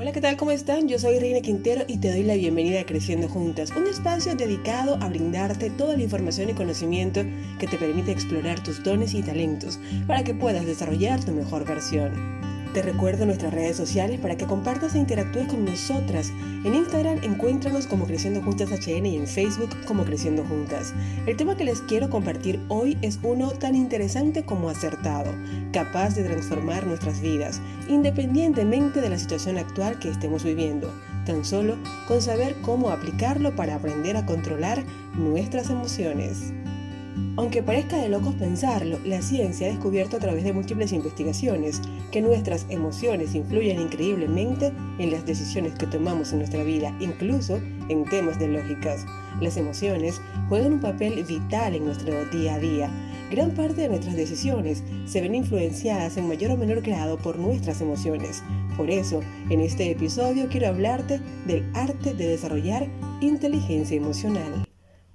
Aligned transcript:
Hola, 0.00 0.12
¿qué 0.12 0.20
tal? 0.20 0.36
¿Cómo 0.36 0.52
están? 0.52 0.86
Yo 0.86 0.96
soy 1.00 1.18
Reina 1.18 1.40
Quintero 1.40 1.82
y 1.88 1.98
te 1.98 2.12
doy 2.12 2.22
la 2.22 2.36
bienvenida 2.36 2.80
a 2.80 2.86
Creciendo 2.86 3.28
Juntas, 3.28 3.72
un 3.76 3.88
espacio 3.88 4.36
dedicado 4.36 4.96
a 5.00 5.08
brindarte 5.08 5.70
toda 5.70 5.96
la 5.96 6.04
información 6.04 6.48
y 6.48 6.52
conocimiento 6.52 7.24
que 7.58 7.66
te 7.66 7.78
permite 7.78 8.12
explorar 8.12 8.62
tus 8.62 8.84
dones 8.84 9.12
y 9.14 9.24
talentos 9.24 9.80
para 10.06 10.22
que 10.22 10.34
puedas 10.34 10.64
desarrollar 10.66 11.24
tu 11.24 11.32
mejor 11.32 11.66
versión. 11.66 12.12
Te 12.74 12.82
recuerdo 12.82 13.24
nuestras 13.24 13.54
redes 13.54 13.76
sociales 13.78 14.20
para 14.20 14.36
que 14.36 14.44
compartas 14.44 14.94
e 14.94 14.98
interactúes 14.98 15.48
con 15.48 15.64
nosotras. 15.64 16.30
En 16.64 16.74
Instagram 16.74 17.18
encuéntranos 17.22 17.86
como 17.86 18.04
Creciendo 18.04 18.42
Juntas 18.42 18.68
HN 18.70 19.06
y 19.06 19.16
en 19.16 19.26
Facebook 19.26 19.70
como 19.86 20.04
Creciendo 20.04 20.44
Juntas. 20.44 20.92
El 21.26 21.36
tema 21.36 21.56
que 21.56 21.64
les 21.64 21.80
quiero 21.80 22.10
compartir 22.10 22.60
hoy 22.68 22.98
es 23.00 23.18
uno 23.22 23.52
tan 23.52 23.74
interesante 23.74 24.44
como 24.44 24.68
acertado, 24.68 25.32
capaz 25.72 26.14
de 26.14 26.24
transformar 26.24 26.86
nuestras 26.86 27.22
vidas, 27.22 27.60
independientemente 27.88 29.00
de 29.00 29.08
la 29.08 29.18
situación 29.18 29.56
actual 29.56 29.98
que 29.98 30.10
estemos 30.10 30.44
viviendo, 30.44 30.92
tan 31.24 31.46
solo 31.46 31.78
con 32.06 32.20
saber 32.20 32.54
cómo 32.60 32.90
aplicarlo 32.90 33.56
para 33.56 33.76
aprender 33.76 34.18
a 34.18 34.26
controlar 34.26 34.84
nuestras 35.16 35.70
emociones. 35.70 36.52
Aunque 37.38 37.62
parezca 37.62 37.96
de 37.98 38.08
locos 38.08 38.34
pensarlo, 38.34 38.98
la 39.04 39.22
ciencia 39.22 39.68
ha 39.68 39.70
descubierto 39.70 40.16
a 40.16 40.20
través 40.20 40.42
de 40.42 40.52
múltiples 40.52 40.92
investigaciones 40.92 41.80
que 42.10 42.20
nuestras 42.20 42.66
emociones 42.68 43.34
influyen 43.36 43.80
increíblemente 43.80 44.72
en 44.98 45.12
las 45.12 45.24
decisiones 45.24 45.74
que 45.74 45.86
tomamos 45.86 46.32
en 46.32 46.38
nuestra 46.38 46.64
vida, 46.64 46.96
incluso 46.98 47.60
en 47.88 48.04
temas 48.06 48.40
de 48.40 48.48
lógicas. 48.48 49.06
Las 49.40 49.56
emociones 49.56 50.20
juegan 50.48 50.72
un 50.72 50.80
papel 50.80 51.22
vital 51.22 51.76
en 51.76 51.84
nuestro 51.84 52.24
día 52.26 52.54
a 52.54 52.58
día. 52.58 52.90
Gran 53.30 53.52
parte 53.52 53.82
de 53.82 53.88
nuestras 53.88 54.16
decisiones 54.16 54.82
se 55.06 55.20
ven 55.20 55.34
influenciadas 55.34 56.16
en 56.16 56.26
mayor 56.26 56.50
o 56.50 56.56
menor 56.56 56.80
grado 56.80 57.18
por 57.18 57.38
nuestras 57.38 57.80
emociones. 57.80 58.42
Por 58.76 58.90
eso, 58.90 59.20
en 59.48 59.60
este 59.60 59.90
episodio 59.90 60.48
quiero 60.48 60.68
hablarte 60.68 61.20
del 61.46 61.64
arte 61.74 62.14
de 62.14 62.26
desarrollar 62.26 62.88
inteligencia 63.20 63.96
emocional. 63.96 64.64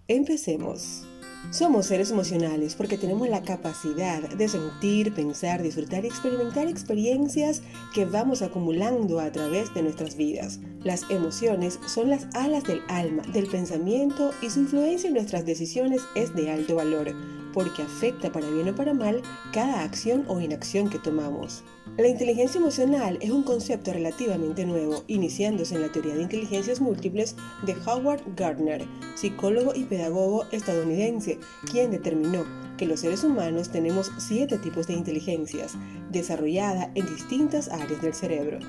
Empecemos. 0.08 1.08
Somos 1.52 1.86
seres 1.86 2.10
emocionales 2.12 2.76
porque 2.76 2.98
tenemos 2.98 3.30
la 3.30 3.44
capacidad 3.44 4.22
de 4.22 4.48
sentir, 4.48 5.14
pensar, 5.14 5.62
disfrutar 5.62 6.04
y 6.04 6.08
experimentar 6.08 6.68
experiencias 6.68 7.62
que 7.94 8.06
vamos 8.06 8.42
acumulando 8.42 9.20
a 9.20 9.32
través 9.32 9.74
de 9.74 9.84
nuestras 9.84 10.16
vidas. 10.16 10.60
Las 10.84 11.04
emociones 11.10 11.80
son 11.88 12.10
las 12.10 12.28
alas 12.34 12.64
del 12.64 12.82
alma, 12.88 13.24
del 13.34 13.48
pensamiento 13.48 14.32
y 14.42 14.50
su 14.50 14.62
influencia 14.62 15.08
en 15.08 15.14
nuestras 15.14 15.46
decisiones 15.46 16.02
es 16.16 16.34
de 16.36 16.50
alto 16.50 16.76
valor 16.76 17.14
porque 17.54 17.84
afecta 17.84 18.32
para 18.32 18.50
bien 18.50 18.70
o 18.70 18.76
para 18.76 18.94
mal 18.94 19.22
cada 19.52 19.84
acción 19.84 20.26
o 20.28 20.42
inacción 20.42 20.90
que 20.90 21.00
tomamos. 21.00 21.64
La 21.98 22.08
inteligencia 22.08 22.60
emocional 22.60 23.18
es 23.22 23.30
un 23.30 23.44
concepto 23.44 23.94
relativamente 23.94 24.66
nuevo, 24.66 25.04
iniciándose 25.08 25.76
en 25.76 25.82
la 25.82 25.92
teoría 25.92 26.16
de 26.16 26.24
inteligencias 26.24 26.82
múltiples 26.82 27.36
de 27.66 27.76
Howard 27.86 28.22
Gardner, 28.36 28.84
psicólogo 29.16 29.74
y 29.76 29.84
pedagogo 29.84 30.46
estadounidense, 30.52 31.40
quien 31.72 31.92
determinó 31.92 32.46
que 32.78 32.88
los 32.88 33.02
seres 33.02 33.24
humanos 33.24 33.70
tenemos 33.70 34.12
siete 34.18 34.58
tipos 34.58 34.88
de 34.88 34.94
inteligencias, 34.94 35.76
desarrollada 36.12 36.92
en 36.96 37.06
distintas 37.06 37.70
áreas 37.70 38.02
del 38.02 38.14
cerebro. 38.14 38.60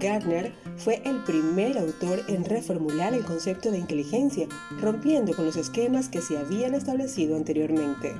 Gardner 0.00 0.52
fue 0.76 1.02
el 1.04 1.22
primer 1.24 1.78
autor 1.78 2.22
en 2.28 2.44
reformular 2.44 3.14
el 3.14 3.24
concepto 3.24 3.70
de 3.70 3.78
inteligencia, 3.78 4.48
rompiendo 4.80 5.34
con 5.34 5.44
los 5.44 5.56
esquemas 5.56 6.08
que 6.08 6.22
se 6.22 6.38
habían 6.38 6.74
establecido 6.74 7.36
anteriormente. 7.36 8.14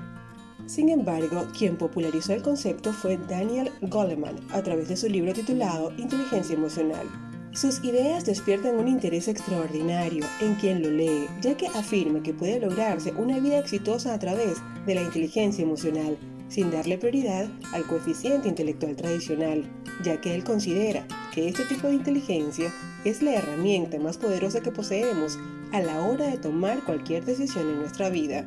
Sin 0.67 0.89
embargo, 0.89 1.49
quien 1.57 1.77
popularizó 1.77 2.33
el 2.33 2.43
concepto 2.43 2.93
fue 2.93 3.19
Daniel 3.29 3.73
Goleman 3.81 4.37
a 4.51 4.63
través 4.63 4.89
de 4.89 4.97
su 4.97 5.09
libro 5.09 5.33
titulado 5.33 5.93
Inteligencia 5.97 6.55
Emocional. 6.55 7.09
Sus 7.53 7.83
ideas 7.83 8.25
despiertan 8.25 8.77
un 8.77 8.87
interés 8.87 9.27
extraordinario 9.27 10.25
en 10.41 10.55
quien 10.55 10.83
lo 10.83 10.91
lee, 10.91 11.27
ya 11.41 11.57
que 11.57 11.67
afirma 11.67 12.23
que 12.23 12.33
puede 12.33 12.61
lograrse 12.61 13.13
una 13.13 13.41
vida 13.41 13.59
exitosa 13.59 14.15
a 14.15 14.19
través 14.21 14.59
de 14.87 14.95
la 14.95 15.03
inteligencia 15.03 15.65
emocional, 15.65 16.17
sin 16.49 16.71
darle 16.71 16.97
prioridad 16.97 17.49
al 17.73 17.83
coeficiente 17.89 18.49
intelectual 18.49 18.95
tradicional, 18.95 19.65
ya 20.05 20.21
que 20.21 20.37
él 20.37 20.45
considera 20.45 21.05
que 21.35 21.49
este 21.49 21.65
tipo 21.65 21.89
de 21.89 21.95
inteligencia 21.95 22.73
es 23.05 23.21
la 23.21 23.35
herramienta 23.35 23.99
más 23.99 24.17
poderosa 24.17 24.61
que 24.61 24.71
poseemos 24.71 25.37
a 25.73 25.81
la 25.81 26.03
hora 26.03 26.29
de 26.29 26.39
tomar 26.39 26.85
cualquier 26.85 27.25
decisión 27.25 27.69
en 27.69 27.81
nuestra 27.81 28.11
vida. 28.11 28.45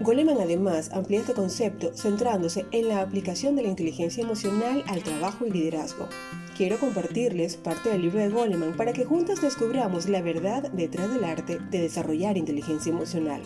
Goleman 0.00 0.38
además 0.40 0.90
amplía 0.92 1.20
este 1.20 1.34
concepto 1.34 1.92
centrándose 1.94 2.66
en 2.70 2.88
la 2.88 3.00
aplicación 3.00 3.56
de 3.56 3.62
la 3.62 3.68
inteligencia 3.68 4.22
emocional 4.22 4.84
al 4.86 5.02
trabajo 5.02 5.44
y 5.44 5.50
liderazgo. 5.50 6.08
Quiero 6.56 6.78
compartirles 6.78 7.56
parte 7.56 7.88
del 7.88 8.02
libro 8.02 8.18
de 8.18 8.28
Goleman 8.28 8.76
para 8.76 8.92
que 8.92 9.04
juntas 9.04 9.40
descubramos 9.40 10.08
la 10.08 10.20
verdad 10.20 10.70
detrás 10.72 11.12
del 11.12 11.24
arte 11.24 11.58
de 11.70 11.80
desarrollar 11.80 12.36
inteligencia 12.36 12.90
emocional. 12.90 13.42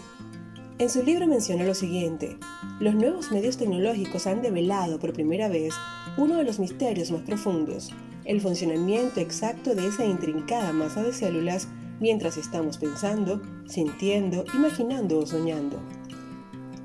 En 0.79 0.91
su 0.91 1.05
libro 1.05 1.29
menciona 1.29 1.65
lo 1.65 1.75
siguiente, 1.75 2.37
los 2.81 2.95
nuevos 2.95 3.31
medios 3.31 3.57
tecnológicos 3.57 4.27
han 4.27 4.43
develado 4.43 4.99
por 4.99 5.13
primera 5.13 5.49
vez 5.49 5.73
uno 6.17 6.37
de 6.37 6.45
los 6.45 6.59
misterios 6.59 7.13
más 7.13 7.23
profundos, 7.23 7.93
el 8.25 8.41
funcionamiento 8.41 9.21
exacto 9.21 9.77
de 9.77 9.87
esa 9.87 10.05
intrincada 10.05 10.73
masa 10.73 11.03
de 11.03 11.13
células 11.13 11.69
mientras 12.01 12.37
estamos 12.37 12.79
pensando, 12.79 13.41
sintiendo, 13.67 14.45
imaginando 14.55 15.19
o 15.19 15.27
soñando. 15.27 15.81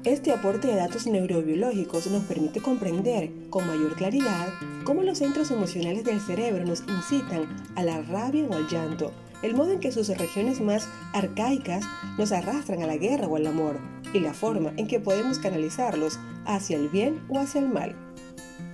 Este 0.05 0.31
aporte 0.31 0.69
de 0.69 0.75
datos 0.75 1.07
neurobiológicos 1.07 2.07
nos 2.07 2.23
permite 2.23 2.61
comprender 2.61 3.29
con 3.49 3.67
mayor 3.67 3.97
claridad 3.97 4.47
cómo 4.85 5.03
los 5.03 5.17
centros 5.17 5.51
emocionales 5.51 6.05
del 6.05 6.21
cerebro 6.21 6.65
nos 6.65 6.83
incitan 6.87 7.49
a 7.75 7.83
la 7.83 8.01
rabia 8.03 8.45
o 8.49 8.53
al 8.53 8.69
llanto, 8.69 9.11
el 9.41 9.55
modo 9.55 9.73
en 9.73 9.81
que 9.81 9.91
sus 9.91 10.07
regiones 10.17 10.61
más 10.61 10.87
arcaicas 11.11 11.83
nos 12.17 12.31
arrastran 12.31 12.81
a 12.81 12.87
la 12.87 12.95
guerra 12.95 13.27
o 13.27 13.35
al 13.35 13.45
amor, 13.45 13.77
y 14.13 14.21
la 14.21 14.33
forma 14.33 14.71
en 14.77 14.87
que 14.87 15.01
podemos 15.01 15.37
canalizarlos 15.37 16.17
hacia 16.45 16.77
el 16.77 16.87
bien 16.87 17.21
o 17.27 17.37
hacia 17.37 17.59
el 17.59 17.67
mal. 17.67 17.93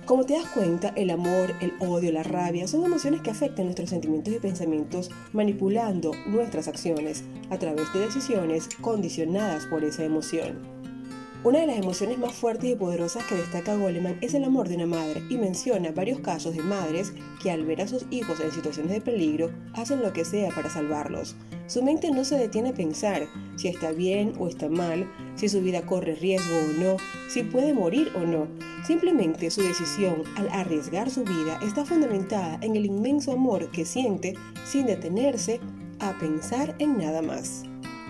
Como 0.04 0.24
te 0.24 0.34
das 0.34 0.46
cuenta, 0.46 0.90
el 0.90 1.10
amor, 1.10 1.52
el 1.60 1.72
odio, 1.80 2.12
la 2.12 2.22
rabia 2.22 2.68
son 2.68 2.84
emociones 2.84 3.22
que 3.22 3.32
afectan 3.32 3.64
nuestros 3.64 3.90
sentimientos 3.90 4.32
y 4.32 4.38
pensamientos 4.38 5.10
manipulando 5.32 6.12
nuestras 6.26 6.68
acciones 6.68 7.24
a 7.50 7.58
través 7.58 7.92
de 7.92 7.98
decisiones 7.98 8.68
condicionadas 8.80 9.66
por 9.66 9.82
esa 9.82 10.04
emoción. 10.04 10.75
Una 11.46 11.60
de 11.60 11.68
las 11.68 11.76
emociones 11.76 12.18
más 12.18 12.32
fuertes 12.32 12.68
y 12.68 12.74
poderosas 12.74 13.24
que 13.26 13.36
destaca 13.36 13.76
Goleman 13.76 14.18
es 14.20 14.34
el 14.34 14.42
amor 14.42 14.68
de 14.68 14.74
una 14.74 14.86
madre 14.86 15.22
y 15.30 15.38
menciona 15.38 15.92
varios 15.92 16.18
casos 16.18 16.56
de 16.56 16.62
madres 16.64 17.12
que 17.40 17.52
al 17.52 17.64
ver 17.64 17.82
a 17.82 17.86
sus 17.86 18.04
hijos 18.10 18.40
en 18.40 18.50
situaciones 18.50 18.90
de 18.90 19.00
peligro 19.00 19.52
hacen 19.72 20.02
lo 20.02 20.12
que 20.12 20.24
sea 20.24 20.52
para 20.52 20.68
salvarlos. 20.68 21.36
Su 21.68 21.84
mente 21.84 22.10
no 22.10 22.24
se 22.24 22.36
detiene 22.36 22.70
a 22.70 22.74
pensar 22.74 23.28
si 23.54 23.68
está 23.68 23.92
bien 23.92 24.32
o 24.40 24.48
está 24.48 24.68
mal, 24.68 25.08
si 25.36 25.48
su 25.48 25.60
vida 25.60 25.86
corre 25.86 26.16
riesgo 26.16 26.52
o 26.52 26.82
no, 26.82 26.96
si 27.28 27.44
puede 27.44 27.72
morir 27.72 28.10
o 28.16 28.26
no. 28.26 28.48
Simplemente 28.84 29.52
su 29.52 29.62
decisión 29.62 30.24
al 30.34 30.48
arriesgar 30.48 31.10
su 31.10 31.22
vida 31.22 31.60
está 31.62 31.84
fundamentada 31.84 32.58
en 32.60 32.74
el 32.74 32.86
inmenso 32.86 33.30
amor 33.30 33.70
que 33.70 33.84
siente 33.84 34.34
sin 34.64 34.86
detenerse 34.86 35.60
a 36.00 36.18
pensar 36.18 36.74
en 36.80 36.98
nada 36.98 37.22
más. 37.22 37.62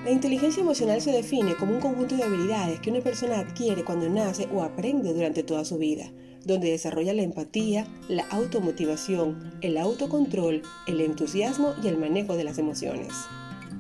La 0.07 0.13
inteligencia 0.13 0.61
emocional 0.63 1.01
se 1.01 1.11
define 1.11 1.57
como 1.57 1.73
un 1.73 1.81
conjunto 1.81 2.17
de 2.17 2.23
habilidades 2.23 2.79
que 2.79 2.93
una 2.93 3.01
persona 3.01 3.41
adquiere 3.41 3.83
cuando 3.83 4.09
nace 4.09 4.47
o 4.55 4.63
aprende 4.63 5.13
durante 5.13 5.43
toda 5.43 5.65
su 5.65 5.79
vida, 5.79 6.13
donde 6.45 6.71
desarrolla 6.71 7.13
la 7.13 7.23
empatía, 7.23 7.89
la 8.07 8.25
automotivación, 8.31 9.59
el 9.63 9.77
autocontrol, 9.77 10.63
el 10.87 11.01
entusiasmo 11.01 11.75
y 11.83 11.89
el 11.89 11.99
manejo 11.99 12.37
de 12.37 12.45
las 12.45 12.59
emociones. 12.59 13.15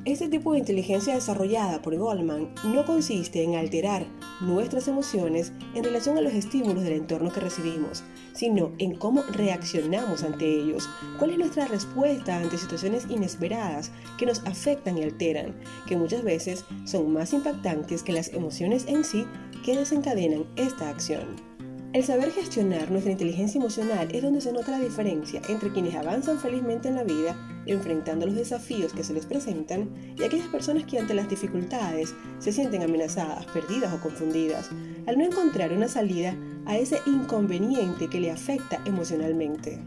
Este 0.06 0.28
tipo 0.28 0.52
de 0.52 0.60
inteligencia 0.60 1.14
desarrollada 1.14 1.82
por 1.82 1.96
Goldman 1.96 2.54
no 2.62 2.86
consiste 2.86 3.42
en 3.42 3.56
alterar 3.56 4.06
nuestras 4.40 4.86
emociones 4.86 5.52
en 5.74 5.82
relación 5.82 6.16
a 6.16 6.20
los 6.20 6.32
estímulos 6.32 6.84
del 6.84 6.92
entorno 6.92 7.32
que 7.32 7.40
recibimos, 7.40 8.04
sino 8.32 8.70
en 8.78 8.94
cómo 8.94 9.24
reaccionamos 9.32 10.22
ante 10.22 10.48
ellos, 10.48 10.88
cuál 11.18 11.30
es 11.30 11.38
nuestra 11.38 11.66
respuesta 11.66 12.36
ante 12.36 12.56
situaciones 12.56 13.06
inesperadas 13.10 13.90
que 14.16 14.26
nos 14.26 14.46
afectan 14.46 14.96
y 14.96 15.02
alteran, 15.02 15.56
que 15.88 15.96
muchas 15.96 16.22
veces 16.22 16.64
son 16.84 17.12
más 17.12 17.32
impactantes 17.32 18.04
que 18.04 18.12
las 18.12 18.32
emociones 18.32 18.86
en 18.86 19.02
sí 19.02 19.26
que 19.64 19.76
desencadenan 19.76 20.46
esta 20.54 20.88
acción. 20.88 21.55
El 21.96 22.04
saber 22.04 22.30
gestionar 22.30 22.90
nuestra 22.90 23.12
inteligencia 23.12 23.58
emocional 23.58 24.06
es 24.12 24.22
donde 24.22 24.42
se 24.42 24.52
nota 24.52 24.70
la 24.70 24.80
diferencia 24.80 25.40
entre 25.48 25.72
quienes 25.72 25.94
avanzan 25.94 26.38
felizmente 26.38 26.88
en 26.88 26.96
la 26.96 27.04
vida, 27.04 27.34
enfrentando 27.64 28.26
los 28.26 28.34
desafíos 28.34 28.92
que 28.92 29.02
se 29.02 29.14
les 29.14 29.24
presentan, 29.24 29.88
y 30.14 30.22
aquellas 30.22 30.48
personas 30.48 30.84
que 30.84 30.98
ante 30.98 31.14
las 31.14 31.26
dificultades 31.30 32.14
se 32.38 32.52
sienten 32.52 32.82
amenazadas, 32.82 33.46
perdidas 33.46 33.94
o 33.94 34.00
confundidas, 34.02 34.68
al 35.06 35.16
no 35.16 35.24
encontrar 35.24 35.72
una 35.72 35.88
salida 35.88 36.36
a 36.66 36.76
ese 36.76 37.00
inconveniente 37.06 38.08
que 38.08 38.20
le 38.20 38.30
afecta 38.30 38.78
emocionalmente. 38.84 39.78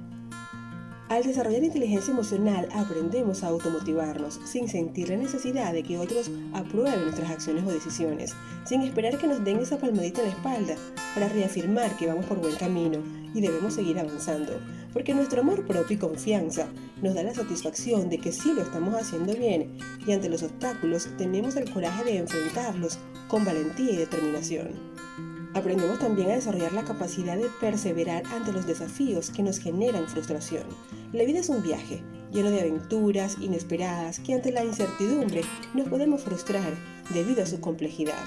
Al 1.09 1.23
desarrollar 1.23 1.63
inteligencia 1.63 2.13
emocional 2.13 2.69
aprendemos 2.71 3.41
a 3.43 3.47
automotivarnos 3.47 4.39
sin 4.45 4.69
sentir 4.69 5.09
la 5.09 5.17
necesidad 5.17 5.73
de 5.73 5.81
que 5.81 5.97
otros 5.97 6.29
aprueben 6.53 7.01
nuestras 7.01 7.31
acciones 7.31 7.65
o 7.65 7.71
decisiones, 7.71 8.35
sin 8.63 8.83
esperar 8.83 9.17
que 9.17 9.25
nos 9.25 9.43
den 9.43 9.57
esa 9.57 9.79
palmadita 9.79 10.21
en 10.21 10.27
la 10.27 10.35
espalda 10.35 10.75
para 11.15 11.27
reafirmar 11.27 11.97
que 11.97 12.05
vamos 12.05 12.25
por 12.25 12.37
buen 12.37 12.55
camino 12.57 12.99
y 13.33 13.41
debemos 13.41 13.73
seguir 13.73 13.97
avanzando. 13.97 14.61
porque 14.93 15.13
nuestro 15.13 15.41
amor 15.41 15.65
propio 15.65 15.95
y 15.95 15.99
confianza 15.99 16.67
nos 17.01 17.13
da 17.13 17.23
la 17.23 17.33
satisfacción 17.33 18.09
de 18.09 18.17
que 18.17 18.31
sí 18.31 18.53
lo 18.53 18.61
estamos 18.61 18.93
haciendo 18.95 19.33
bien 19.33 19.77
y 20.05 20.11
ante 20.11 20.29
los 20.29 20.43
obstáculos 20.43 21.09
tenemos 21.17 21.55
el 21.55 21.71
coraje 21.71 22.03
de 22.03 22.17
enfrentarlos 22.17 22.97
con 23.27 23.45
valentía 23.45 23.93
y 23.93 23.97
determinación. 23.97 24.98
Aprendemos 25.53 25.97
también 25.97 26.29
a 26.29 26.35
desarrollar 26.35 26.73
la 26.73 26.83
capacidad 26.83 27.35
de 27.35 27.49
perseverar 27.59 28.23
ante 28.27 28.51
los 28.51 28.67
desafíos 28.67 29.31
que 29.31 29.41
nos 29.41 29.59
generan 29.59 30.07
frustración. 30.07 30.63
La 31.11 31.23
vida 31.23 31.39
es 31.39 31.49
un 31.49 31.63
viaje 31.63 32.03
lleno 32.31 32.51
de 32.51 32.61
aventuras 32.61 33.37
inesperadas 33.39 34.19
que 34.19 34.35
ante 34.35 34.51
la 34.51 34.63
incertidumbre 34.63 35.41
nos 35.73 35.87
podemos 35.87 36.21
frustrar 36.21 36.71
debido 37.13 37.41
a 37.41 37.47
su 37.47 37.59
complejidad 37.59 38.23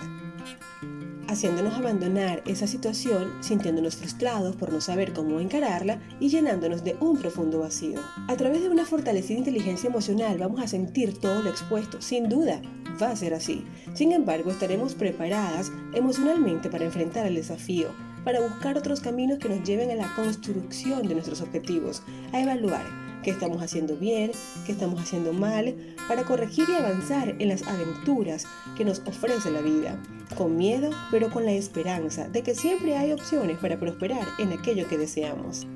haciéndonos 1.32 1.74
abandonar 1.74 2.42
esa 2.46 2.66
situación, 2.66 3.32
sintiéndonos 3.40 3.96
frustrados 3.96 4.54
por 4.54 4.72
no 4.72 4.80
saber 4.80 5.12
cómo 5.12 5.40
encararla 5.40 5.98
y 6.20 6.28
llenándonos 6.28 6.84
de 6.84 6.96
un 7.00 7.18
profundo 7.18 7.60
vacío. 7.60 8.00
A 8.28 8.36
través 8.36 8.62
de 8.62 8.68
una 8.68 8.84
fortalecida 8.84 9.38
inteligencia 9.38 9.88
emocional 9.88 10.38
vamos 10.38 10.60
a 10.60 10.68
sentir 10.68 11.18
todo 11.18 11.42
lo 11.42 11.50
expuesto, 11.50 12.00
sin 12.02 12.28
duda, 12.28 12.60
va 13.02 13.10
a 13.10 13.16
ser 13.16 13.34
así. 13.34 13.64
Sin 13.94 14.12
embargo, 14.12 14.50
estaremos 14.50 14.94
preparadas 14.94 15.72
emocionalmente 15.94 16.68
para 16.68 16.84
enfrentar 16.84 17.26
el 17.26 17.34
desafío, 17.34 17.88
para 18.24 18.40
buscar 18.40 18.76
otros 18.76 19.00
caminos 19.00 19.38
que 19.38 19.48
nos 19.48 19.66
lleven 19.66 19.90
a 19.90 19.94
la 19.94 20.14
construcción 20.14 21.08
de 21.08 21.14
nuestros 21.14 21.40
objetivos, 21.40 22.02
a 22.32 22.40
evaluar 22.40 23.01
qué 23.22 23.30
estamos 23.30 23.62
haciendo 23.62 23.96
bien, 23.96 24.32
qué 24.66 24.72
estamos 24.72 25.00
haciendo 25.00 25.32
mal, 25.32 25.74
para 26.08 26.24
corregir 26.24 26.68
y 26.68 26.74
avanzar 26.74 27.36
en 27.38 27.48
las 27.48 27.62
aventuras 27.62 28.46
que 28.76 28.84
nos 28.84 29.00
ofrece 29.06 29.50
la 29.50 29.60
vida, 29.60 29.98
con 30.36 30.56
miedo, 30.56 30.90
pero 31.10 31.30
con 31.30 31.44
la 31.44 31.52
esperanza 31.52 32.28
de 32.28 32.42
que 32.42 32.54
siempre 32.54 32.96
hay 32.96 33.12
opciones 33.12 33.58
para 33.58 33.78
prosperar 33.78 34.26
en 34.38 34.52
aquello 34.52 34.88
que 34.88 34.98
deseamos. 34.98 35.66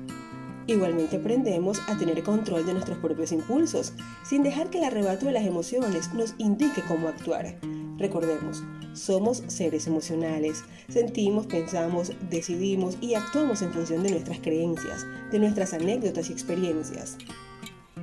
Igualmente 0.67 1.15
aprendemos 1.15 1.79
a 1.87 1.97
tener 1.97 2.21
control 2.23 2.65
de 2.65 2.73
nuestros 2.73 2.97
propios 2.97 3.31
impulsos, 3.31 3.93
sin 4.23 4.43
dejar 4.43 4.69
que 4.69 4.79
el 4.79 4.83
arrebato 4.83 5.25
de 5.25 5.31
las 5.31 5.45
emociones 5.45 6.13
nos 6.13 6.35
indique 6.37 6.81
cómo 6.87 7.07
actuar. 7.07 7.55
Recordemos, 7.97 8.63
somos 8.93 9.43
seres 9.47 9.87
emocionales, 9.87 10.63
sentimos, 10.89 11.47
pensamos, 11.47 12.11
decidimos 12.29 12.97
y 13.01 13.15
actuamos 13.15 13.61
en 13.61 13.71
función 13.71 14.03
de 14.03 14.11
nuestras 14.11 14.39
creencias, 14.39 15.05
de 15.31 15.39
nuestras 15.39 15.73
anécdotas 15.73 16.29
y 16.29 16.33
experiencias. 16.33 17.17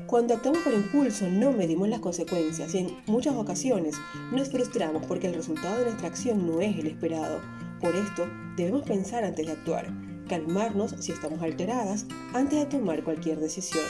Cuando 0.07 0.35
actuamos 0.35 0.63
por 0.63 0.75
impulso 0.75 1.29
no 1.29 1.53
medimos 1.53 1.89
las 1.89 2.01
consecuencias 2.01 2.75
y 2.75 2.79
en 2.79 2.97
muchas 3.07 3.35
ocasiones 3.35 3.97
nos 4.33 4.51
frustramos 4.51 5.07
porque 5.07 5.29
el 5.29 5.35
resultado 5.35 5.79
de 5.79 5.85
nuestra 5.87 6.09
acción 6.09 6.47
no 6.47 6.61
es 6.61 6.77
el 6.79 6.87
esperado. 6.87 7.41
Por 7.81 7.95
esto 7.97 8.27
debemos 8.57 8.83
pensar 8.83 9.25
antes 9.25 9.47
de 9.47 9.53
actuar 9.53 9.93
calmarnos 10.29 10.95
si 11.01 11.13
estamos 11.13 11.43
alteradas 11.43 12.07
antes 12.33 12.59
de 12.59 12.67
tomar 12.67 13.03
cualquier 13.05 13.39
decisión. 13.39 13.85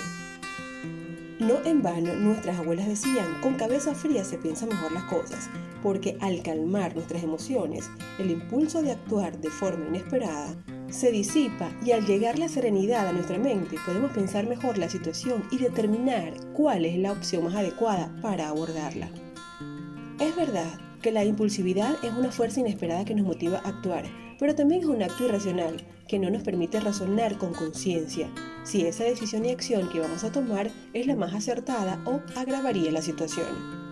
No 1.41 1.59
en 1.65 1.83
vano 1.83 2.15
nuestras 2.15 2.59
abuelas 2.59 2.87
decían, 2.87 3.41
con 3.43 3.55
cabeza 3.55 3.95
fría 3.95 4.25
se 4.25 4.39
piensan 4.39 4.69
mejor 4.69 4.93
las 4.93 5.05
cosas, 5.05 5.51
porque 5.83 6.17
al 6.21 6.43
calmar 6.43 6.95
nuestras 6.95 7.25
emociones, 7.25 7.91
el 8.19 8.31
impulso 8.31 8.83
de 8.83 8.93
actuar 8.93 9.41
de 9.41 9.51
forma 9.51 9.89
inesperada 9.89 10.55
se 10.91 11.11
disipa 11.11 11.71
y 11.85 11.91
al 11.91 12.07
llegar 12.07 12.39
la 12.39 12.49
serenidad 12.49 13.09
a 13.09 13.13
nuestra 13.13 13.39
mente 13.39 13.77
podemos 13.85 14.13
pensar 14.13 14.47
mejor 14.47 14.79
la 14.79 14.89
situación 14.89 15.43
y 15.51 15.59
determinar 15.59 16.35
cuál 16.53 16.85
es 16.85 16.97
la 16.99 17.11
opción 17.11 17.45
más 17.45 17.57
adecuada 17.57 18.15
para 18.23 18.49
abordarla. 18.49 19.09
Es 20.21 20.37
verdad 20.37 20.73
que 21.05 21.13
la 21.13 21.23
impulsividad 21.23 22.03
es 22.03 22.15
una 22.15 22.33
fuerza 22.33 22.61
inesperada 22.61 23.05
que 23.05 23.15
nos 23.15 23.27
motiva 23.27 23.61
a 23.63 23.69
actuar, 23.69 24.07
pero 24.39 24.55
también 24.55 24.81
es 24.81 24.87
un 24.87 25.03
acto 25.03 25.27
irracional 25.27 25.77
que 26.09 26.19
no 26.19 26.31
nos 26.31 26.43
permite 26.43 26.81
razonar 26.81 27.37
con 27.37 27.53
conciencia 27.53 28.31
si 28.63 28.87
esa 28.87 29.05
decisión 29.05 29.45
y 29.45 29.51
acción 29.51 29.91
que 29.91 30.01
vamos 30.01 30.25
a 30.25 30.33
tomar 30.33 30.71
es 30.95 31.07
la 31.07 31.15
más 31.15 31.35
acertada 31.35 32.01
o 32.07 32.23
agravaría 32.41 32.91
la 32.91 33.03
situación. 33.03 33.85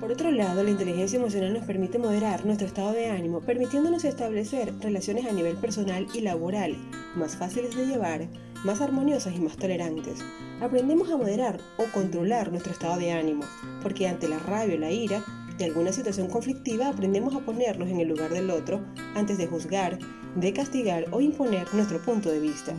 Por 0.00 0.10
otro 0.10 0.32
lado, 0.32 0.64
la 0.64 0.70
inteligencia 0.70 1.20
emocional 1.20 1.52
nos 1.52 1.66
permite 1.66 2.00
moderar 2.00 2.44
nuestro 2.44 2.66
estado 2.66 2.94
de 2.94 3.10
ánimo, 3.10 3.42
permitiéndonos 3.42 4.04
establecer 4.04 4.74
relaciones 4.80 5.26
a 5.26 5.32
nivel 5.32 5.56
personal 5.56 6.08
y 6.12 6.20
laboral 6.22 6.76
más 7.14 7.36
fáciles 7.36 7.76
de 7.76 7.86
llevar, 7.86 8.26
más 8.64 8.80
armoniosas 8.80 9.36
y 9.36 9.40
más 9.40 9.56
tolerantes. 9.56 10.18
Aprendemos 10.60 11.12
a 11.12 11.16
moderar 11.16 11.60
o 11.78 11.84
controlar 11.92 12.50
nuestro 12.50 12.72
estado 12.72 12.96
de 12.96 13.12
ánimo, 13.12 13.44
porque 13.84 14.08
ante 14.08 14.28
la 14.28 14.40
rabia 14.40 14.74
o 14.74 14.78
la 14.78 14.90
ira 14.90 15.22
de 15.60 15.66
alguna 15.66 15.92
situación 15.92 16.26
conflictiva 16.26 16.88
aprendemos 16.88 17.34
a 17.36 17.40
ponernos 17.40 17.90
en 17.90 18.00
el 18.00 18.08
lugar 18.08 18.30
del 18.30 18.50
otro 18.50 18.80
antes 19.14 19.36
de 19.36 19.46
juzgar, 19.46 19.98
de 20.34 20.52
castigar 20.54 21.04
o 21.12 21.20
imponer 21.20 21.66
nuestro 21.74 22.00
punto 22.00 22.30
de 22.30 22.40
vista. 22.40 22.74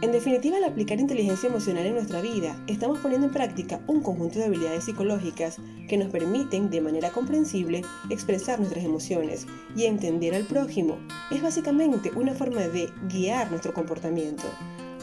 En 0.00 0.12
definitiva, 0.12 0.58
al 0.58 0.64
aplicar 0.64 1.00
inteligencia 1.00 1.48
emocional 1.48 1.84
en 1.86 1.94
nuestra 1.94 2.20
vida, 2.20 2.56
estamos 2.68 3.00
poniendo 3.00 3.26
en 3.26 3.32
práctica 3.32 3.80
un 3.88 4.00
conjunto 4.00 4.38
de 4.38 4.44
habilidades 4.44 4.84
psicológicas 4.84 5.56
que 5.88 5.96
nos 5.96 6.08
permiten, 6.08 6.70
de 6.70 6.80
manera 6.80 7.10
comprensible, 7.10 7.82
expresar 8.10 8.60
nuestras 8.60 8.84
emociones 8.84 9.46
y 9.74 9.86
entender 9.86 10.36
al 10.36 10.44
prójimo. 10.44 10.98
Es 11.32 11.42
básicamente 11.42 12.12
una 12.14 12.32
forma 12.32 12.60
de 12.60 12.90
guiar 13.08 13.50
nuestro 13.50 13.74
comportamiento. 13.74 14.44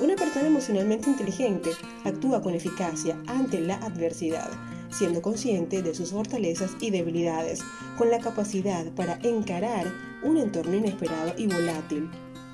Una 0.02 0.16
persona 0.16 0.48
emocionalmente 0.48 1.10
inteligente 1.10 1.72
actúa 2.06 2.42
con 2.42 2.54
eficacia 2.54 3.18
ante 3.28 3.60
la 3.60 3.76
adversidad, 3.76 4.50
siendo 4.96 5.22
consciente 5.22 5.82
de 5.82 5.94
sus 5.94 6.12
fortalezas 6.12 6.72
y 6.80 6.90
debilidades, 6.90 7.62
con 7.98 8.10
la 8.10 8.20
capacidad 8.20 8.86
para 8.94 9.20
encarar 9.24 9.92
un 10.24 10.38
entorno 10.38 10.76
inesperado 10.76 11.34
y 11.38 11.48
volátil, 11.48 12.10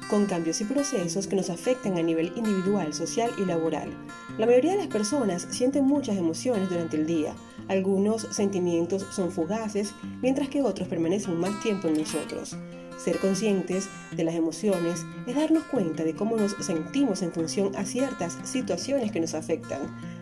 con 0.10 0.26
cambios 0.26 0.60
y 0.60 0.66
procesos 0.66 1.28
que 1.28 1.36
nos 1.36 1.50
afectan 1.50 1.98
a 1.98 2.02
nivel 2.02 2.34
individual, 2.36 2.94
social 2.94 3.32
y 3.38 3.46
laboral. 3.46 3.90
La 4.38 4.46
mayoría 4.46 4.72
de 4.72 4.80
las 4.80 4.88
personas 4.88 5.48
sienten 5.52 5.86
muchas 5.86 6.18
emociones 6.18 6.70
durante 6.70 6.98
el 6.98 7.08
día. 7.08 7.34
Algunos 7.70 8.28
sentimientos 8.32 9.06
son 9.12 9.32
fugaces, 9.32 9.94
mientras 10.22 10.50
que 10.50 10.64
otros 10.64 10.88
permanecen 10.90 11.40
más 11.40 11.58
tiempo 11.62 11.88
en 11.88 12.00
nosotros. 12.00 12.58
Ser 12.98 13.20
conscientes 13.20 13.88
de 14.16 14.24
las 14.24 14.36
emociones 14.36 15.06
es 15.26 15.36
darnos 15.36 15.64
cuenta 15.64 16.04
de 16.04 16.14
cómo 16.14 16.36
nos 16.36 16.56
sentimos 16.60 17.22
en 17.22 17.32
función 17.32 17.76
a 17.76 17.86
ciertas 17.86 18.38
situaciones 18.44 19.12
que 19.12 19.20
nos 19.20 19.34
afectan, 19.34 19.80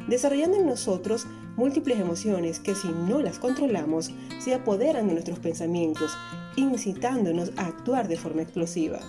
desarrollando 0.10 0.58
en 0.58 0.66
nosotros 0.66 1.28
múltiples 1.56 2.00
emociones 2.00 2.60
que 2.60 2.76
si 2.76 2.88
no 2.88 3.22
las 3.22 3.40
controlamos 3.40 4.12
se 4.40 4.54
apoderan 4.54 5.08
de 5.08 5.14
nuestros 5.14 5.40
pensamientos, 5.40 6.12
incitándonos 6.56 7.52
a 7.58 7.68
actuar 7.68 8.08
de 8.08 8.18
forma 8.18 8.42
explosiva. 8.42 9.00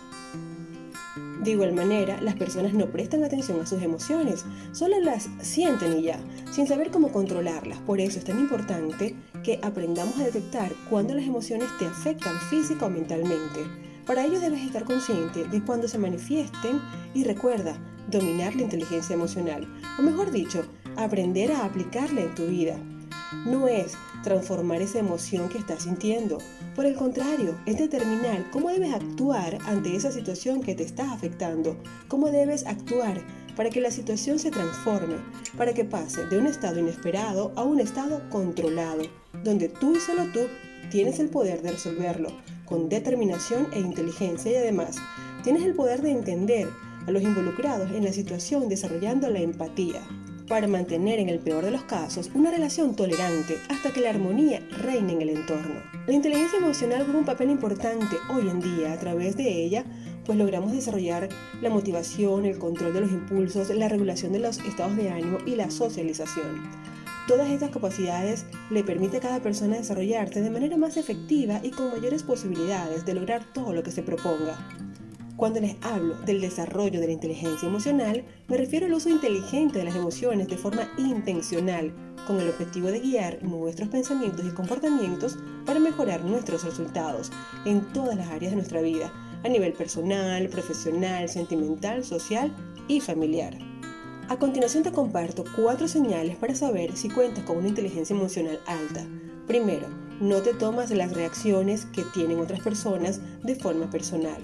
De 1.43 1.53
igual 1.53 1.73
manera, 1.73 2.21
las 2.21 2.35
personas 2.35 2.75
no 2.75 2.91
prestan 2.91 3.25
atención 3.25 3.61
a 3.61 3.67
sus 3.67 3.83
emociones, 3.83 4.45
solo 4.73 5.01
las 5.01 5.31
sienten 5.41 5.99
y 5.99 6.03
ya, 6.03 6.21
sin 6.51 6.67
saber 6.67 6.91
cómo 6.91 7.11
controlarlas. 7.13 7.79
Por 7.79 7.99
eso 7.99 8.19
es 8.19 8.27
tan 8.27 8.39
importante 8.39 9.17
que 9.43 9.59
aprendamos 9.63 10.19
a 10.19 10.25
detectar 10.25 10.71
cuándo 10.91 11.15
las 11.15 11.25
emociones 11.25 11.69
te 11.79 11.87
afectan 11.87 12.39
física 12.51 12.85
o 12.85 12.91
mentalmente. 12.91 13.61
Para 14.07 14.27
ello 14.27 14.39
debes 14.39 14.61
estar 14.61 14.85
consciente 14.85 15.47
de 15.47 15.63
cuándo 15.65 15.89
se 15.89 15.97
manifiesten 15.97 16.79
y 17.15 17.25
recuerda 17.25 17.79
dominar 18.11 18.55
la 18.55 18.63
inteligencia 18.63 19.15
emocional, 19.15 19.67
o 19.99 20.03
mejor 20.03 20.31
dicho, 20.31 20.65
aprender 20.97 21.53
a 21.53 21.65
aplicarla 21.65 22.23
en 22.23 22.35
tu 22.35 22.47
vida. 22.47 22.77
No 23.47 23.69
es 23.69 23.97
transformar 24.23 24.83
esa 24.83 24.99
emoción 24.99 25.49
que 25.49 25.59
estás 25.59 25.85
sintiendo. 25.85 26.39
Por 26.75 26.87
el 26.87 26.95
contrario, 26.95 27.57
es 27.67 27.79
determinar 27.79 28.51
cómo 28.51 28.71
debes 28.71 28.93
actuar 28.93 29.59
ante 29.67 29.95
esa 29.95 30.11
situación 30.11 30.61
que 30.61 30.75
te 30.75 30.83
está 30.83 31.13
afectando, 31.13 31.77
cómo 32.09 32.31
debes 32.31 32.67
actuar 32.67 33.23
para 33.57 33.71
que 33.71 33.81
la 33.81 33.91
situación 33.91 34.39
se 34.39 34.51
transforme, 34.51 35.17
para 35.57 35.73
que 35.73 35.85
pase 35.85 36.25
de 36.27 36.39
un 36.39 36.47
estado 36.47 36.79
inesperado 36.79 37.53
a 37.57 37.63
un 37.63 37.81
estado 37.81 38.23
controlado, 38.31 39.03
donde 39.45 39.69
tú 39.69 39.97
y 39.97 40.01
solo 40.01 40.25
tú 40.33 40.41
tienes 40.91 41.19
el 41.21 41.29
poder 41.29 41.63
de 41.63 41.73
resolverlo, 41.73 42.31
con 42.65 42.89
determinación 42.89 43.67
e 43.73 43.81
inteligencia 43.81 44.53
y 44.53 44.57
además 44.57 44.97
tienes 45.43 45.65
el 45.65 45.75
poder 45.75 46.03
de 46.03 46.13
entender 46.13 46.69
a 47.07 47.11
los 47.11 47.23
involucrados 47.23 47.91
en 47.93 48.05
la 48.05 48.13
situación 48.13 48.69
desarrollando 48.69 49.29
la 49.31 49.41
empatía 49.41 50.03
para 50.51 50.67
mantener 50.67 51.21
en 51.21 51.29
el 51.29 51.39
peor 51.39 51.65
de 51.65 51.71
los 51.71 51.85
casos 51.85 52.29
una 52.35 52.51
relación 52.51 52.97
tolerante 52.97 53.57
hasta 53.69 53.93
que 53.93 54.01
la 54.01 54.11
armonía 54.11 54.61
reine 54.83 55.13
en 55.13 55.23
el 55.23 55.29
entorno. 55.31 55.81
La 56.09 56.13
inteligencia 56.13 56.59
emocional 56.59 57.05
juega 57.05 57.21
un 57.21 57.25
papel 57.25 57.51
importante 57.51 58.17
hoy 58.29 58.49
en 58.49 58.59
día. 58.59 58.93
A 58.93 58.99
través 58.99 59.37
de 59.37 59.49
ella, 59.49 59.85
pues 60.27 60.37
logramos 60.37 60.73
desarrollar 60.73 61.29
la 61.63 61.71
motivación, 61.71 62.47
el 62.47 62.59
control 62.59 62.93
de 62.93 63.01
los 63.03 63.13
impulsos, 63.13 63.71
la 63.71 63.89
regulación 63.89 64.33
de 64.33 64.41
los 64.41 64.59
estados 64.59 64.97
de 64.97 65.11
ánimo 65.11 65.39
y 65.47 65.55
la 65.55 65.71
socialización. 65.71 66.69
Todas 67.29 67.49
estas 67.49 67.71
capacidades 67.71 68.45
le 68.71 68.83
permite 68.83 69.19
a 69.19 69.21
cada 69.21 69.39
persona 69.39 69.77
desarrollarse 69.77 70.41
de 70.41 70.51
manera 70.51 70.77
más 70.77 70.97
efectiva 70.97 71.61
y 71.63 71.71
con 71.71 71.93
mayores 71.93 72.25
posibilidades 72.25 73.07
de 73.07 73.15
lograr 73.15 73.45
todo 73.55 73.73
lo 73.73 73.85
que 73.85 73.93
se 73.93 74.03
proponga. 74.03 74.59
Cuando 75.41 75.59
les 75.59 75.75
hablo 75.81 76.17
del 76.27 76.43
desarrollo 76.43 77.01
de 77.01 77.07
la 77.07 77.15
inteligencia 77.15 77.67
emocional, 77.67 78.25
me 78.47 78.59
refiero 78.59 78.85
al 78.85 78.93
uso 78.93 79.09
inteligente 79.09 79.79
de 79.79 79.87
las 79.87 79.97
emociones 79.97 80.49
de 80.49 80.59
forma 80.59 80.87
intencional, 80.99 81.95
con 82.27 82.39
el 82.39 82.51
objetivo 82.51 82.89
de 82.89 83.01
guiar 83.01 83.43
nuestros 83.43 83.89
pensamientos 83.89 84.45
y 84.45 84.51
comportamientos 84.51 85.39
para 85.65 85.81
mejorar 85.81 86.23
nuestros 86.27 86.63
resultados 86.63 87.33
en 87.65 87.91
todas 87.95 88.19
las 88.19 88.29
áreas 88.29 88.53
de 88.53 88.57
nuestra 88.57 88.83
vida, 88.83 89.11
a 89.43 89.49
nivel 89.49 89.73
personal, 89.73 90.47
profesional, 90.51 91.27
sentimental, 91.31 92.05
social 92.05 92.55
y 92.87 93.01
familiar. 93.01 93.57
A 94.29 94.39
continuación 94.39 94.83
te 94.83 94.93
comparto 94.93 95.45
cuatro 95.57 95.89
señales 95.89 96.37
para 96.37 96.55
saber 96.55 96.95
si 96.99 97.09
cuentas 97.09 97.45
con 97.45 97.57
una 97.57 97.69
inteligencia 97.69 98.15
emocional 98.15 98.61
alta. 98.67 99.07
Primero, 99.47 99.87
no 100.21 100.43
te 100.43 100.53
tomas 100.53 100.91
las 100.91 101.15
reacciones 101.15 101.87
que 101.87 102.03
tienen 102.13 102.41
otras 102.41 102.61
personas 102.61 103.23
de 103.43 103.55
forma 103.55 103.89
personal. 103.89 104.43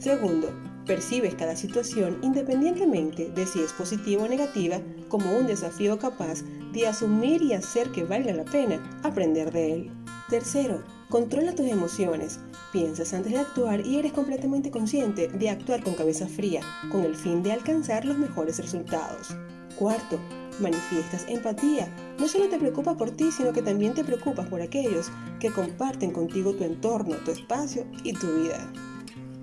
Segundo, 0.00 0.48
percibes 0.86 1.34
cada 1.34 1.54
situación 1.54 2.16
independientemente 2.22 3.28
de 3.28 3.46
si 3.46 3.60
es 3.60 3.70
positiva 3.74 4.24
o 4.24 4.28
negativa 4.28 4.80
como 5.08 5.36
un 5.36 5.46
desafío 5.46 5.98
capaz 5.98 6.42
de 6.72 6.86
asumir 6.86 7.42
y 7.42 7.52
hacer 7.52 7.90
que 7.90 8.04
valga 8.04 8.32
la 8.32 8.44
pena 8.44 8.80
aprender 9.02 9.52
de 9.52 9.74
él. 9.74 9.90
Tercero, 10.30 10.82
controla 11.10 11.54
tus 11.54 11.66
emociones. 11.66 12.40
Piensas 12.72 13.12
antes 13.12 13.32
de 13.32 13.40
actuar 13.40 13.84
y 13.84 13.98
eres 13.98 14.14
completamente 14.14 14.70
consciente 14.70 15.28
de 15.28 15.50
actuar 15.50 15.82
con 15.84 15.94
cabeza 15.94 16.26
fría, 16.26 16.62
con 16.90 17.04
el 17.04 17.14
fin 17.14 17.42
de 17.42 17.52
alcanzar 17.52 18.06
los 18.06 18.16
mejores 18.16 18.58
resultados. 18.58 19.36
Cuarto, 19.78 20.18
manifiestas 20.60 21.26
empatía. 21.28 21.94
No 22.18 22.26
solo 22.26 22.48
te 22.48 22.58
preocupas 22.58 22.96
por 22.96 23.10
ti, 23.10 23.30
sino 23.32 23.52
que 23.52 23.60
también 23.60 23.92
te 23.92 24.04
preocupas 24.04 24.48
por 24.48 24.62
aquellos 24.62 25.10
que 25.40 25.50
comparten 25.50 26.10
contigo 26.10 26.54
tu 26.54 26.64
entorno, 26.64 27.16
tu 27.16 27.32
espacio 27.32 27.84
y 28.02 28.14
tu 28.14 28.26
vida. 28.28 28.72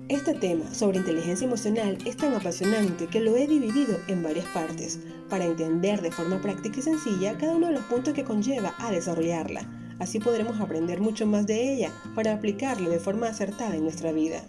Este 0.08 0.32
tema 0.32 0.72
sobre 0.72 0.96
inteligencia 0.96 1.46
emocional 1.46 1.98
es 2.06 2.16
tan 2.16 2.32
apasionante 2.32 3.08
que 3.08 3.20
lo 3.20 3.36
he 3.36 3.46
dividido 3.46 3.98
en 4.08 4.22
varias 4.22 4.46
partes 4.46 4.98
para 5.28 5.44
entender 5.44 6.00
de 6.00 6.10
forma 6.10 6.40
práctica 6.40 6.78
y 6.78 6.82
sencilla 6.82 7.36
cada 7.36 7.54
uno 7.54 7.66
de 7.66 7.74
los 7.74 7.84
puntos 7.84 8.14
que 8.14 8.24
conlleva 8.24 8.74
a 8.78 8.90
desarrollarla. 8.90 9.68
Así 9.98 10.18
podremos 10.18 10.62
aprender 10.62 11.02
mucho 11.02 11.26
más 11.26 11.46
de 11.46 11.74
ella 11.74 11.92
para 12.14 12.32
aplicarla 12.32 12.88
de 12.88 12.98
forma 12.98 13.28
acertada 13.28 13.76
en 13.76 13.82
nuestra 13.82 14.10
vida. 14.12 14.40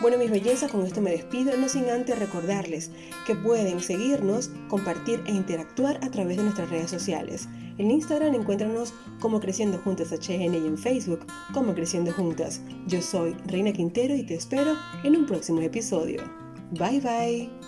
Bueno, 0.00 0.16
mis 0.16 0.30
bellezas, 0.30 0.70
con 0.70 0.86
esto 0.86 1.02
me 1.02 1.10
despido, 1.10 1.54
no 1.58 1.68
sin 1.68 1.90
antes 1.90 2.18
recordarles 2.18 2.90
que 3.26 3.34
pueden 3.34 3.80
seguirnos, 3.80 4.50
compartir 4.68 5.22
e 5.26 5.32
interactuar 5.32 5.98
a 6.02 6.10
través 6.10 6.38
de 6.38 6.44
nuestras 6.44 6.70
redes 6.70 6.90
sociales. 6.90 7.48
En 7.76 7.90
Instagram 7.90 8.34
encuéntranos 8.34 8.94
como 9.20 9.40
Creciendo 9.40 9.78
Juntas 9.78 10.10
HN 10.10 10.54
y 10.54 10.66
en 10.66 10.78
Facebook 10.78 11.26
como 11.52 11.74
Creciendo 11.74 12.12
Juntas. 12.12 12.62
Yo 12.86 13.02
soy 13.02 13.36
Reina 13.46 13.72
Quintero 13.72 14.14
y 14.14 14.22
te 14.22 14.36
espero 14.36 14.74
en 15.04 15.16
un 15.16 15.26
próximo 15.26 15.60
episodio. 15.60 16.22
Bye 16.70 17.00
bye. 17.00 17.59